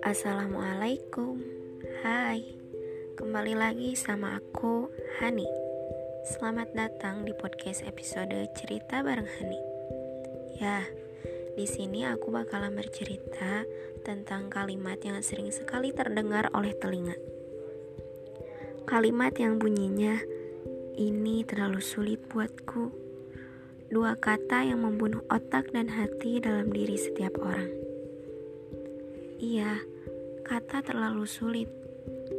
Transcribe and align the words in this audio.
Assalamualaikum. 0.00 1.44
Hai 2.00 2.48
Kembali 3.20 3.52
lagi 3.52 3.92
sama 4.00 4.40
aku 4.40 4.88
Hani. 5.20 5.44
Selamat 6.24 6.72
datang 6.72 7.28
di 7.28 7.36
podcast 7.36 7.84
episode 7.84 8.32
Cerita 8.56 9.04
Bareng 9.04 9.28
Hani. 9.28 9.60
Ya, 10.56 10.88
di 11.60 11.68
sini 11.68 12.08
aku 12.08 12.32
bakalan 12.32 12.72
bercerita 12.72 13.68
tentang 14.08 14.48
kalimat 14.48 15.04
yang 15.04 15.20
sering 15.20 15.52
sekali 15.52 15.92
terdengar 15.92 16.48
oleh 16.56 16.72
telinga. 16.80 17.20
Kalimat 18.88 19.36
yang 19.36 19.60
bunyinya 19.60 20.16
Ini 20.96 21.44
terlalu 21.44 21.84
sulit 21.84 22.24
buatku 22.28 22.99
Dua 23.90 24.14
kata 24.14 24.62
yang 24.62 24.86
membunuh 24.86 25.26
otak 25.26 25.74
dan 25.74 25.90
hati 25.90 26.38
dalam 26.38 26.70
diri 26.70 26.94
setiap 26.94 27.42
orang 27.42 27.66
Iya, 29.40 29.82
kata 30.46 30.84
terlalu 30.86 31.26
sulit, 31.26 31.66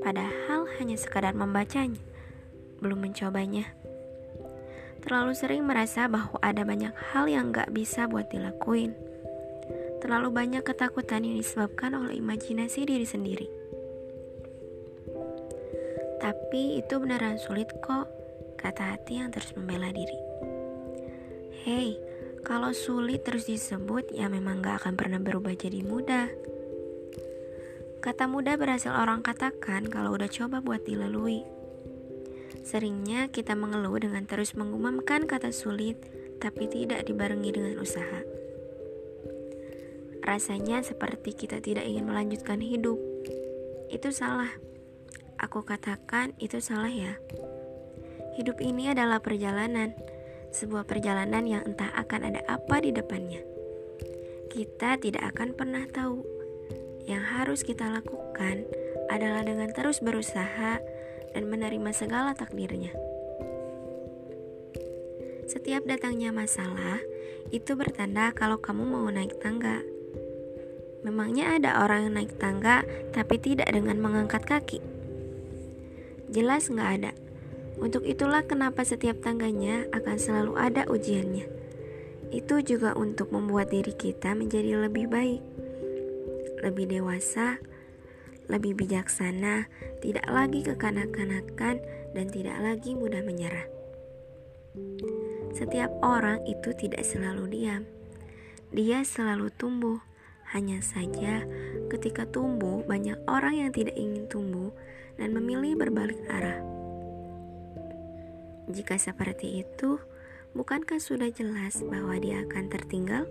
padahal 0.00 0.64
hanya 0.80 0.96
sekadar 0.96 1.36
membacanya, 1.36 2.00
belum 2.80 3.04
mencobanya. 3.04 3.68
Terlalu 5.04 5.36
sering 5.36 5.68
merasa 5.68 6.08
bahwa 6.08 6.40
ada 6.40 6.64
banyak 6.64 6.96
hal 7.12 7.28
yang 7.28 7.52
gak 7.52 7.74
bisa 7.76 8.08
buat 8.08 8.32
dilakuin. 8.32 8.96
Terlalu 10.00 10.32
banyak 10.32 10.64
ketakutan 10.64 11.28
yang 11.28 11.36
disebabkan 11.36 11.92
oleh 11.92 12.16
imajinasi 12.16 12.88
diri 12.88 13.04
sendiri. 13.04 13.50
Tapi 16.24 16.80
itu 16.80 16.94
beneran 16.96 17.36
sulit 17.36 17.68
kok, 17.84 18.08
kata 18.56 18.96
hati 18.96 19.20
yang 19.20 19.28
terus 19.28 19.52
membela 19.52 19.92
diri. 19.92 20.23
Hei, 21.64 21.96
kalau 22.44 22.76
sulit 22.76 23.24
terus 23.24 23.48
disebut 23.48 24.12
ya 24.12 24.28
memang 24.28 24.60
gak 24.60 24.84
akan 24.84 25.00
pernah 25.00 25.16
berubah 25.16 25.56
jadi 25.56 25.80
mudah. 25.80 26.28
Kata 28.04 28.28
mudah 28.28 28.60
berhasil 28.60 28.92
orang 28.92 29.24
katakan 29.24 29.88
kalau 29.88 30.12
udah 30.12 30.28
coba 30.28 30.60
buat 30.60 30.84
dilalui. 30.84 31.40
Seringnya 32.68 33.32
kita 33.32 33.56
mengeluh 33.56 33.96
dengan 33.96 34.28
terus 34.28 34.52
mengumamkan 34.52 35.24
kata 35.24 35.56
sulit, 35.56 35.96
tapi 36.36 36.68
tidak 36.68 37.08
dibarengi 37.08 37.48
dengan 37.56 37.80
usaha. 37.80 38.20
Rasanya 40.20 40.84
seperti 40.84 41.32
kita 41.32 41.64
tidak 41.64 41.88
ingin 41.88 42.04
melanjutkan 42.04 42.60
hidup. 42.60 43.00
Itu 43.88 44.12
salah. 44.12 44.52
Aku 45.40 45.64
katakan 45.64 46.36
itu 46.36 46.60
salah 46.60 46.92
ya. 46.92 47.16
Hidup 48.36 48.60
ini 48.60 48.92
adalah 48.92 49.24
perjalanan, 49.24 49.96
sebuah 50.54 50.86
perjalanan 50.86 51.42
yang 51.50 51.66
entah 51.66 51.90
akan 51.98 52.30
ada 52.30 52.40
apa 52.46 52.78
di 52.78 52.94
depannya. 52.94 53.42
Kita 54.46 54.94
tidak 55.02 55.34
akan 55.34 55.50
pernah 55.58 55.82
tahu 55.90 56.22
yang 57.10 57.20
harus 57.20 57.66
kita 57.66 57.90
lakukan 57.90 58.62
adalah 59.10 59.42
dengan 59.42 59.68
terus 59.74 59.98
berusaha 59.98 60.78
dan 61.34 61.44
menerima 61.50 61.90
segala 61.90 62.38
takdirnya. 62.38 62.94
Setiap 65.50 65.84
datangnya 65.84 66.30
masalah, 66.30 67.02
itu 67.50 67.74
bertanda 67.74 68.32
kalau 68.32 68.56
kamu 68.62 68.86
mau 68.86 69.10
naik 69.10 69.36
tangga. 69.42 69.82
Memangnya 71.04 71.60
ada 71.60 71.84
orang 71.84 72.08
yang 72.08 72.14
naik 72.16 72.32
tangga 72.40 72.86
tapi 73.12 73.36
tidak 73.36 73.68
dengan 73.68 74.00
mengangkat 74.00 74.46
kaki? 74.48 74.80
Jelas 76.32 76.72
nggak 76.72 76.90
ada. 77.02 77.12
Untuk 77.84 78.08
itulah 78.08 78.48
kenapa 78.48 78.80
setiap 78.80 79.20
tangganya 79.20 79.84
akan 79.92 80.16
selalu 80.16 80.56
ada 80.56 80.88
ujiannya. 80.88 81.44
Itu 82.32 82.64
juga 82.64 82.96
untuk 82.96 83.28
membuat 83.28 83.68
diri 83.68 83.92
kita 83.92 84.32
menjadi 84.32 84.88
lebih 84.88 85.06
baik 85.12 85.54
lebih 86.64 86.88
dewasa, 86.88 87.60
lebih 88.48 88.72
bijaksana, 88.72 89.68
tidak 90.00 90.24
lagi 90.24 90.64
kekanak-kanakan, 90.64 91.76
dan 92.16 92.26
tidak 92.32 92.56
lagi 92.64 92.96
mudah 92.96 93.20
menyerah. 93.20 93.68
Setiap 95.52 95.92
orang 96.00 96.40
itu 96.48 96.72
tidak 96.72 97.04
selalu 97.04 97.52
diam, 97.52 97.84
dia 98.72 99.04
selalu 99.04 99.52
tumbuh. 99.60 100.00
Hanya 100.54 100.84
saja, 100.84 101.42
ketika 101.90 102.30
tumbuh, 102.30 102.86
banyak 102.86 103.18
orang 103.26 103.58
yang 103.58 103.70
tidak 103.74 103.96
ingin 103.98 104.30
tumbuh 104.30 104.70
dan 105.18 105.34
memilih 105.34 105.74
berbalik 105.74 106.20
arah. 106.30 106.73
Jika 108.64 108.96
seperti 108.96 109.60
itu, 109.60 110.00
bukankah 110.56 110.96
sudah 110.96 111.28
jelas 111.28 111.84
bahwa 111.84 112.16
dia 112.16 112.40
akan 112.48 112.64
tertinggal? 112.72 113.28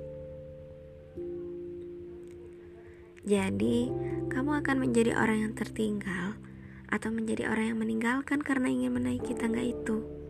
Jadi, 3.24 3.90
kamu 4.30 4.62
akan 4.62 4.78
menjadi 4.84 5.16
orang 5.16 5.50
yang 5.50 5.54
tertinggal 5.56 6.36
atau 6.92 7.10
menjadi 7.10 7.50
orang 7.50 7.74
yang 7.74 7.80
meninggalkan 7.82 8.44
karena 8.46 8.70
ingin 8.70 8.94
menaiki 8.94 9.34
tangga 9.34 9.64
itu. 9.64 10.22